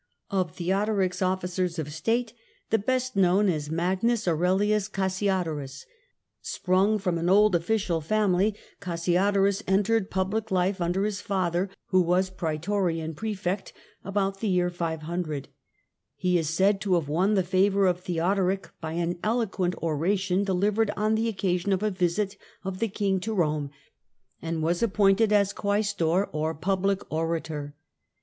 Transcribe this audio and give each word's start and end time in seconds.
Of 0.31 0.55
Theodoric's 0.55 1.21
officers 1.21 1.77
of 1.77 1.93
State, 1.93 2.33
the 2.71 2.79
best 2.79 3.15
known 3.15 3.47
if 3.47 3.65
THE 3.65 3.69
GOTHIC 3.69 3.99
KINGDOM 3.99 4.09
IN 4.09 4.13
ITALY 4.13 4.29
27 4.29 4.39
vtagnus 4.39 4.39
Aiirelius 4.39 4.89
Cassiodorus. 4.91 5.85
Sprung 6.41 6.97
from 6.97 7.19
an 7.19 7.27
oldcassio 7.27 7.59
.fficial 7.99 8.03
family, 8.03 8.55
Cassiodorus 8.79 9.61
entered 9.67 10.09
public 10.09 10.49
life 10.49 10.81
under 10.81 11.03
lis 11.03 11.21
father, 11.21 11.69
who 11.89 12.01
was 12.01 12.31
Praetorian 12.31 13.13
Prefect, 13.13 13.73
about 14.03 14.39
the 14.39 14.47
year 14.47 14.71
00. 14.71 15.41
He 16.15 16.39
is 16.39 16.49
said 16.49 16.81
to 16.81 16.95
have 16.95 17.07
won 17.07 17.35
the 17.35 17.43
favour 17.43 17.85
of 17.85 17.99
Theodoric 17.99 18.71
by 18.81 18.95
^ 18.95 19.19
eloquent 19.23 19.75
oration 19.83 20.43
delivered 20.43 20.89
on 20.97 21.13
the 21.13 21.27
occasion 21.29 21.71
of 21.71 21.83
a 21.83 21.91
visit 21.91 22.37
f 22.65 22.79
the 22.79 22.87
King 22.87 23.19
to 23.19 23.35
Eome, 23.35 23.69
and 24.41 24.63
was 24.63 24.81
appointed 24.81 25.31
as 25.31 25.53
Quaestor, 25.53 26.27
or 26.31 26.55
Public 26.55 27.01
Orator. 27.13 27.75